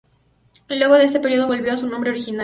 [0.67, 2.39] Luego de este periodo volvió a su nombre original.